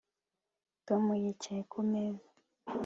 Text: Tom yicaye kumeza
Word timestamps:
Tom 0.87 1.03
yicaye 1.23 1.61
kumeza 1.71 2.27